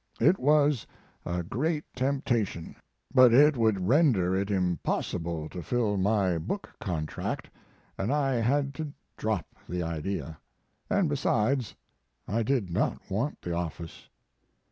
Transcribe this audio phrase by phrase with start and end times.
[0.19, 0.87] It was
[1.27, 2.75] a great temptation,
[3.13, 7.51] but it would render it impossible to fill my book contract,
[7.99, 10.39] and I had to drop the idea....
[10.89, 11.75] And besides
[12.27, 14.09] I did not want the office.